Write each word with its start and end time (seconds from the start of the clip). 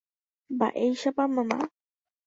Mba'éichapa 0.53 1.23
mama 1.35 1.57